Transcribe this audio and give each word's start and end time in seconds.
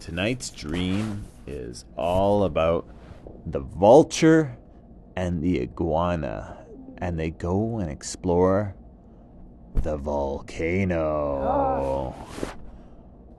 Tonight's 0.00 0.48
dream 0.48 1.24
is 1.46 1.84
all 1.94 2.44
about 2.44 2.88
the 3.44 3.60
vulture 3.60 4.56
and 5.14 5.42
the 5.42 5.60
iguana, 5.60 6.56
and 6.96 7.18
they 7.18 7.28
go 7.30 7.78
and 7.78 7.90
explore 7.90 8.74
the 9.74 9.98
volcano. 9.98 11.36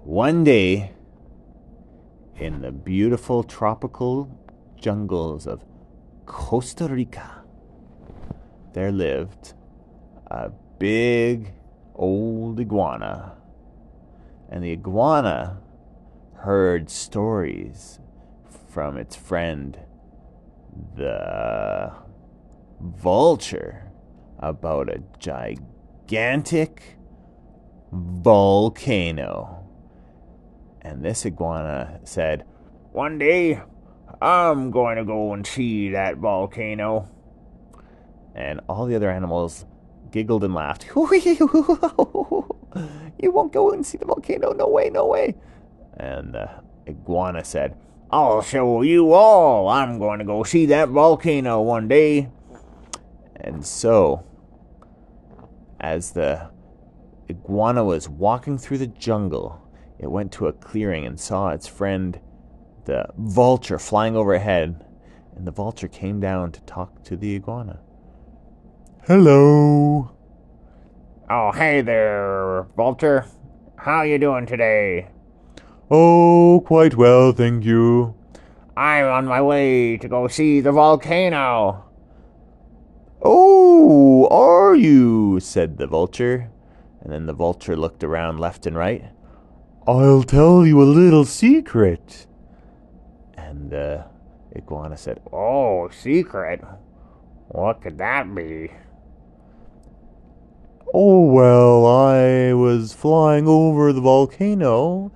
One 0.03 0.43
day, 0.43 0.91
in 2.35 2.61
the 2.61 2.71
beautiful 2.71 3.43
tropical 3.43 4.29
jungles 4.79 5.47
of 5.47 5.65
Costa 6.27 6.87
Rica, 6.87 7.43
there 8.73 8.91
lived 8.91 9.55
a 10.27 10.51
big 10.77 11.53
old 11.95 12.59
iguana. 12.59 13.33
And 14.49 14.63
the 14.63 14.71
iguana 14.71 15.59
heard 16.41 16.89
stories 16.89 17.99
from 18.69 18.97
its 18.97 19.15
friend, 19.15 19.77
the 20.95 21.91
vulture, 22.79 23.91
about 24.39 24.89
a 24.89 25.03
gigantic 25.19 26.97
volcano. 27.91 29.67
And 30.81 31.05
this 31.05 31.27
iguana 31.27 31.99
said, 32.05 32.43
One 32.91 33.19
day 33.19 33.61
I'm 34.19 34.71
going 34.71 34.97
to 34.97 35.05
go 35.05 35.33
and 35.33 35.45
see 35.45 35.89
that 35.89 36.17
volcano. 36.17 37.07
And 38.33 38.61
all 38.67 38.87
the 38.87 38.95
other 38.95 39.11
animals 39.11 39.65
giggled 40.09 40.43
and 40.43 40.55
laughed. 40.55 40.87
you 40.95 40.95
won't 43.31 43.53
go 43.53 43.71
and 43.71 43.85
see 43.85 43.99
the 43.99 44.05
volcano. 44.05 44.53
No 44.53 44.67
way, 44.67 44.89
no 44.89 45.05
way. 45.05 45.35
And 46.01 46.33
the 46.33 46.49
iguana 46.87 47.45
said, 47.45 47.77
I'll 48.09 48.41
show 48.41 48.81
you 48.81 49.13
all. 49.13 49.69
I'm 49.69 49.99
going 49.99 50.17
to 50.17 50.25
go 50.25 50.41
see 50.41 50.65
that 50.65 50.89
volcano 50.89 51.61
one 51.61 51.87
day. 51.87 52.29
And 53.35 53.63
so, 53.63 54.25
as 55.79 56.11
the 56.11 56.49
iguana 57.29 57.83
was 57.83 58.09
walking 58.09 58.57
through 58.57 58.79
the 58.79 58.87
jungle, 58.87 59.61
it 59.99 60.09
went 60.09 60.31
to 60.33 60.47
a 60.47 60.53
clearing 60.53 61.05
and 61.05 61.19
saw 61.19 61.49
its 61.49 61.67
friend, 61.67 62.19
the 62.85 63.05
vulture, 63.19 63.77
flying 63.77 64.15
overhead. 64.15 64.83
And 65.35 65.45
the 65.45 65.51
vulture 65.51 65.87
came 65.87 66.19
down 66.19 66.51
to 66.53 66.61
talk 66.61 67.03
to 67.03 67.15
the 67.15 67.35
iguana. 67.35 67.79
Hello. 69.05 70.11
Oh, 71.29 71.51
hey 71.51 71.81
there, 71.81 72.65
Vulture. 72.75 73.25
How 73.75 74.01
you 74.01 74.17
doing 74.17 74.47
today? 74.47 75.07
Oh, 75.93 76.63
quite 76.65 76.95
well, 76.95 77.33
thank 77.33 77.65
you. 77.65 78.15
I'm 78.77 79.05
on 79.07 79.25
my 79.25 79.41
way 79.41 79.97
to 79.97 80.07
go 80.07 80.29
see 80.29 80.61
the 80.61 80.71
volcano. 80.71 81.83
Oh, 83.21 84.25
are 84.29 84.73
you? 84.73 85.41
said 85.41 85.77
the 85.77 85.87
vulture. 85.87 86.49
And 87.01 87.11
then 87.11 87.25
the 87.25 87.33
vulture 87.33 87.75
looked 87.75 88.05
around 88.05 88.39
left 88.39 88.65
and 88.65 88.77
right. 88.77 89.03
I'll 89.85 90.23
tell 90.23 90.65
you 90.65 90.81
a 90.81 90.85
little 90.85 91.25
secret. 91.25 92.25
And 93.35 93.69
the 93.69 94.05
iguana 94.55 94.95
said, 94.95 95.19
Oh, 95.33 95.89
secret? 95.89 96.63
What 97.49 97.81
could 97.81 97.97
that 97.97 98.33
be? 98.33 98.71
Oh, 100.93 101.25
well, 101.25 101.85
I 101.85 102.53
was 102.53 102.93
flying 102.93 103.45
over 103.45 103.91
the 103.91 103.99
volcano, 104.01 105.11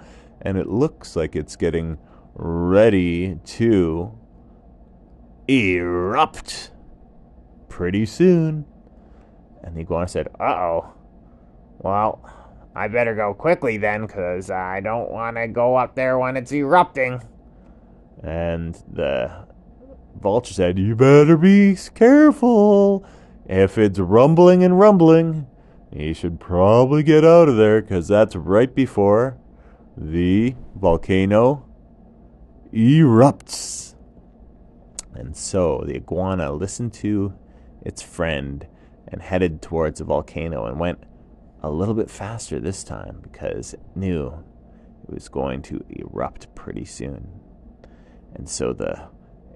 and 0.46 0.60
it 0.60 0.68
looks 0.68 1.16
like 1.16 1.36
it's 1.36 1.56
getting 1.56 1.98
ready 2.36 3.40
to 3.44 4.16
erupt 5.48 6.72
pretty 7.68 8.06
soon. 8.06 8.66
And 9.64 9.76
the 9.76 9.82
iguana 9.82 10.08
said, 10.08 10.28
Uh 10.40 10.44
oh. 10.44 10.94
Well, 11.80 12.24
I 12.76 12.88
better 12.88 13.16
go 13.16 13.34
quickly 13.34 13.78
then, 13.78 14.06
because 14.06 14.52
I 14.52 14.80
don't 14.80 15.12
want 15.12 15.38
to 15.38 15.48
go 15.48 15.76
up 15.76 15.96
there 15.96 16.20
when 16.20 16.38
it's 16.38 16.54
erupting. 16.54 17.22
And 18.24 18.76
the 18.92 19.48
vulture 20.22 20.54
said, 20.54 20.78
You 20.78 20.96
better 20.96 21.38
be 21.38 21.76
careful. 21.96 23.04
If 23.48 23.80
it's 23.80 23.98
rumbling 24.00 24.64
and 24.64 24.80
rumbling, 24.80 25.48
you 25.92 26.14
should 26.14 26.40
probably 26.40 27.02
get 27.02 27.26
out 27.26 27.50
of 27.50 27.58
there 27.58 27.82
because 27.82 28.08
that's 28.08 28.36
right 28.36 28.74
before 28.74 29.38
the 29.98 30.56
volcano 30.76 31.66
erupts. 32.74 33.96
And 35.14 35.36
so 35.36 35.84
the 35.86 35.96
iguana 35.96 36.52
listened 36.52 36.94
to 36.96 37.34
its 37.82 38.02
friend 38.02 38.68
and 39.08 39.22
headed 39.22 39.62
towards 39.62 40.00
the 40.00 40.06
volcano 40.06 40.66
and 40.66 40.80
went 40.80 41.04
a 41.62 41.70
little 41.70 41.94
bit 41.94 42.12
faster 42.12 42.60
this 42.60 42.84
time 42.84 43.20
because 43.22 43.74
it 43.74 43.82
knew 43.96 44.44
it 45.08 45.14
was 45.14 45.30
going 45.30 45.62
to 45.64 45.86
erupt 45.90 46.54
pretty 46.56 46.86
soon. 46.86 47.40
And 48.34 48.50
so 48.50 48.74
the 48.74 49.08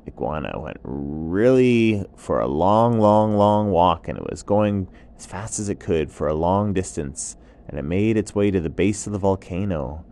iguana 0.08 0.58
went 0.60 0.78
really 0.84 2.06
for 2.16 2.40
a 2.40 2.48
long, 2.48 3.00
long, 3.00 3.36
long 3.36 3.72
walk 3.72 4.08
and 4.08 4.18
it 4.18 4.30
was 4.30 4.44
going 4.44 4.88
as 5.18 5.26
fast 5.26 5.60
as 5.60 5.68
it 5.68 5.80
could 5.80 6.10
for 6.10 6.28
a 6.28 6.34
long 6.34 6.72
distance, 6.72 7.36
and 7.68 7.78
it 7.78 7.84
made 7.84 8.16
its 8.16 8.34
way 8.34 8.50
to 8.50 8.62
the 8.62 8.70
base 8.70 9.06
of 9.06 9.12
the 9.12 9.20
volcano. 9.20 10.06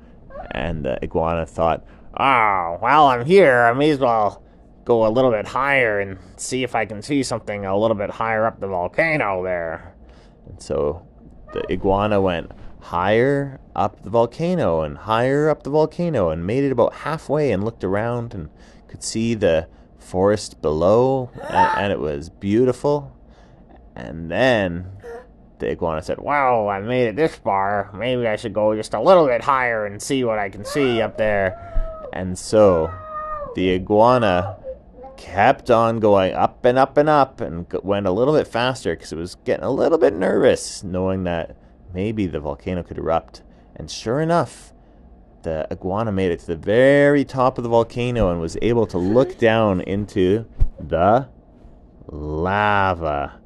And 0.52 0.86
the 0.86 1.04
iguana 1.04 1.46
thought, 1.46 1.86
ah, 2.16 2.58
Oh, 2.70 2.80
well, 2.82 3.08
I'm 3.08 3.26
here. 3.26 3.64
I 3.64 3.74
may 3.74 3.92
as 3.92 4.00
well 4.00 4.44
go 4.86 5.06
a 5.06 5.10
little 5.10 5.32
bit 5.32 5.48
higher 5.48 6.00
and 6.00 6.18
see 6.38 6.64
if 6.64 6.74
I 6.76 6.86
can 6.86 7.02
see 7.02 7.22
something 7.24 7.66
a 7.66 7.78
little 7.78 7.98
bit 7.98 8.10
higher 8.10 8.46
up 8.46 8.60
the 8.60 8.68
volcano 8.68 9.44
there. 9.44 9.94
And 10.48 10.62
so 10.62 11.06
the 11.54 11.70
iguana 11.72 12.22
went 12.22 12.52
higher 12.80 13.60
up 13.76 14.04
the 14.04 14.10
volcano 14.10 14.82
and 14.82 14.98
higher 14.98 15.50
up 15.50 15.64
the 15.64 15.70
volcano 15.70 16.30
and 16.30 16.48
made 16.48 16.64
it 16.64 16.72
about 16.72 16.94
halfway 16.94 17.52
and 17.52 17.64
looked 17.64 17.84
around 17.84 18.34
and 18.34 18.50
could 18.88 19.04
see 19.04 19.34
the 19.34 19.68
forest 20.00 20.62
below 20.62 21.30
and, 21.50 21.78
and 21.78 21.92
it 21.92 22.00
was 22.00 22.30
beautiful. 22.30 23.14
And 23.96 24.32
then 24.32 24.92
the 25.60 25.72
iguana 25.72 26.02
said, 26.02 26.20
Well, 26.20 26.70
I 26.70 26.80
made 26.80 27.08
it 27.08 27.16
this 27.16 27.36
far. 27.36 27.92
Maybe 27.94 28.28
I 28.28 28.36
should 28.36 28.54
go 28.54 28.76
just 28.76 28.94
a 28.94 29.02
little 29.02 29.26
bit 29.26 29.42
higher 29.42 29.86
and 29.86 30.02
see 30.02 30.24
what 30.24 30.40
I 30.40 30.50
can 30.50 30.66
see 30.66 31.02
up 31.02 31.18
there. 31.18 32.10
And 32.14 32.38
so 32.38 32.92
the 33.56 33.72
iguana 33.72 34.58
kept 35.18 35.72
on 35.72 36.00
going 36.00 36.34
up 36.34 36.64
and 36.64 36.78
up 36.78 36.98
and 36.98 37.10
up 37.10 37.42
and 37.42 37.66
went 37.84 38.06
a 38.06 38.12
little 38.12 38.36
bit 38.36 38.48
faster 38.48 38.96
because 38.96 39.12
it 39.12 39.18
was 39.18 39.36
getting 39.46 39.66
a 39.66 39.72
little 39.72 39.98
bit 39.98 40.14
nervous 40.14 40.84
knowing 40.84 41.24
that 41.24 41.58
maybe 41.94 42.28
the 42.28 42.40
volcano 42.40 42.84
could 42.84 42.98
erupt. 42.98 43.42
And 43.76 43.90
sure 43.90 44.22
enough, 44.22 44.74
the 45.44 45.68
iguana 45.72 46.12
made 46.12 46.32
it 46.32 46.40
to 46.42 46.48
the 46.48 46.56
very 46.56 47.26
top 47.26 47.58
of 47.58 47.64
the 47.64 47.70
volcano 47.70 48.32
and 48.32 48.40
was 48.40 48.58
able 48.62 48.86
to 48.88 48.98
look 48.98 49.38
down 49.38 49.82
into 49.82 50.46
the 50.80 51.28
lava. 52.08 53.40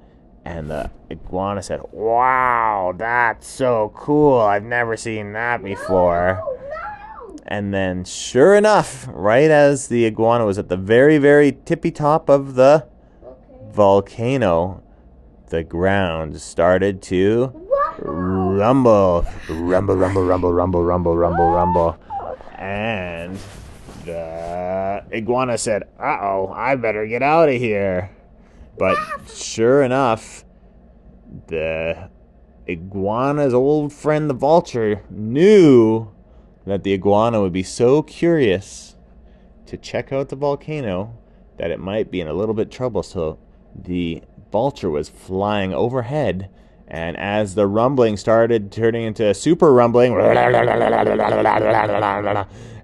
And 0.44 0.70
the 0.72 0.90
iguana 1.12 1.62
said, 1.62 1.82
Wow, 1.92 2.94
that's 2.98 3.48
so 3.48 3.92
cool. 3.96 4.40
I've 4.40 4.64
never 4.64 4.98
seen 4.98 5.34
that 5.34 5.64
before. 5.64 6.44
And 7.46 7.74
then, 7.74 8.06
sure 8.06 8.56
enough, 8.56 9.08
right 9.12 9.52
as 9.52 9.90
the 9.90 10.06
iguana 10.06 10.46
was 10.46 10.58
at 10.58 10.70
the 10.70 10.78
very, 10.78 11.18
very 11.18 11.58
tippy 11.66 11.92
top 11.92 12.30
of 12.30 12.56
the 12.56 12.88
volcano, 13.72 14.82
the 15.50 15.64
ground 15.64 16.40
started 16.40 17.02
to 17.04 17.54
rumble. 18.00 19.26
Rumble, 19.50 19.96
rumble, 19.96 20.24
rumble, 20.24 20.54
rumble, 20.54 20.84
rumble, 20.84 21.18
rumble, 21.18 21.52
rumble. 21.52 21.98
And 22.58 23.38
the 24.06 25.04
iguana 25.14 25.58
said, 25.58 25.84
Uh 26.00 26.18
oh, 26.22 26.54
I 26.56 26.76
better 26.76 27.06
get 27.06 27.22
out 27.22 27.50
of 27.50 27.56
here. 27.56 28.12
But 28.82 28.98
sure 29.32 29.84
enough, 29.84 30.44
the 31.50 32.10
iguana's 32.68 33.54
old 33.54 33.94
friend, 33.94 34.28
the 34.28 34.34
vulture, 34.34 35.04
knew 35.08 36.12
that 36.66 36.82
the 36.82 36.94
iguana 36.94 37.42
would 37.42 37.54
be 37.54 37.62
so 37.62 38.02
curious 38.02 38.96
to 39.68 39.78
check 39.78 40.12
out 40.12 40.30
the 40.30 40.36
volcano 40.36 41.16
that 41.60 41.70
it 41.70 41.80
might 41.80 42.10
be 42.10 42.22
in 42.22 42.28
a 42.28 42.34
little 42.34 42.56
bit 42.56 42.72
trouble. 42.72 43.04
So 43.04 43.38
the 43.76 44.24
vulture 44.52 44.90
was 44.90 45.10
flying 45.10 45.76
overhead, 45.76 46.50
and 46.88 47.16
as 47.18 47.54
the 47.54 47.68
rumbling 47.68 48.18
started 48.18 48.72
turning 48.72 49.04
into 49.04 49.32
super 49.36 49.72
rumbling, 49.72 50.16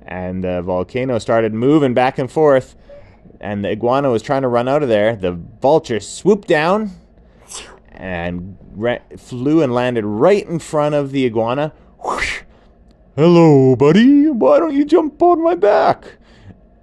and 0.06 0.44
the 0.44 0.62
volcano 0.62 1.18
started 1.18 1.56
moving 1.56 1.96
back 1.96 2.20
and 2.20 2.32
forth, 2.32 2.76
and 3.40 3.64
the 3.64 3.70
iguana 3.72 4.10
was 4.10 4.22
trying 4.22 4.42
to 4.42 4.48
run 4.48 4.68
out 4.68 4.84
of 4.84 4.90
there, 4.90 5.16
the 5.16 5.32
vulture 5.32 6.00
swooped 6.00 6.48
down 6.48 6.92
and 7.92 8.58
re- 8.72 9.02
flew 9.18 9.62
and 9.62 9.74
landed 9.74 10.06
right 10.06 10.46
in 10.48 10.60
front 10.60 10.96
of 10.96 11.12
the 11.12 11.26
iguana. 11.26 11.74
Whoosh, 12.04 12.42
Hello, 13.16 13.76
buddy. 13.76 14.30
Why 14.30 14.60
don't 14.60 14.76
you 14.76 14.86
jump 14.86 15.20
on 15.24 15.42
my 15.44 15.56
back? 15.56 16.18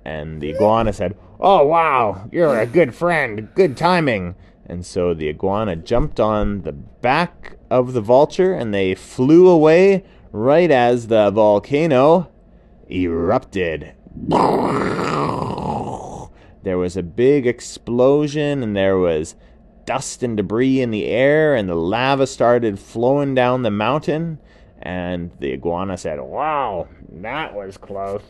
And 0.05 0.41
the 0.41 0.53
iguana 0.53 0.93
said, 0.93 1.17
Oh, 1.39 1.65
wow, 1.65 2.29
you're 2.33 2.59
a 2.59 2.67
good 2.67 2.95
friend. 2.95 3.49
Good 3.55 3.77
timing. 3.77 4.35
And 4.67 4.85
so 4.85 5.15
the 5.15 5.29
iguana 5.29 5.77
jumped 5.77 6.19
on 6.19 6.63
the 6.63 6.73
back 6.73 7.59
of 7.71 7.93
the 7.93 8.01
vulture 8.01 8.53
and 8.53 8.75
they 8.75 8.95
flew 8.97 9.49
away 9.49 10.05
right 10.33 10.71
as 10.71 11.07
the 11.07 11.31
volcano 11.31 12.31
erupted. 12.91 13.93
There 16.65 16.79
was 16.79 16.97
a 16.97 17.03
big 17.03 17.47
explosion 17.47 18.63
and 18.63 18.75
there 18.75 18.97
was 18.97 19.37
dust 19.85 20.23
and 20.23 20.35
debris 20.35 20.81
in 20.81 20.91
the 20.91 21.05
air 21.05 21.55
and 21.55 21.69
the 21.69 21.75
lava 21.75 22.27
started 22.27 22.79
flowing 22.79 23.35
down 23.35 23.61
the 23.61 23.71
mountain 23.71 24.39
and 24.81 25.31
the 25.41 25.53
iguana 25.53 25.99
said, 25.99 26.23
"Wow, 26.23 26.89
that 27.21 27.55
was 27.55 27.77
close. 27.77 28.23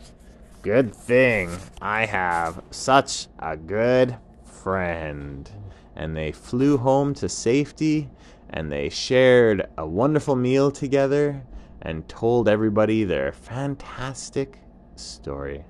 Good 0.63 0.93
thing 0.93 1.49
I 1.81 2.07
have 2.07 2.61
such 2.73 3.29
a 3.39 3.57
good 3.57 4.17
friend." 4.43 5.49
And 5.95 6.17
they 6.17 6.33
flew 6.33 6.77
home 6.77 7.15
to 7.15 7.29
safety 7.29 8.11
and 8.51 8.73
they 8.73 8.89
shared 8.89 9.69
a 9.79 9.87
wonderful 9.87 10.35
meal 10.35 10.73
together 10.73 11.45
and 11.81 12.09
told 12.09 12.49
everybody 12.49 13.05
their 13.05 13.31
fantastic 13.31 14.59
story. 14.97 15.65